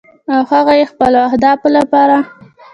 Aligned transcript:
او 0.33 0.41
هغه 0.51 0.73
یې 0.79 0.85
د 0.87 0.89
خپلو 0.91 1.19
اهدافو 1.29 1.67
لپاره 1.77 2.17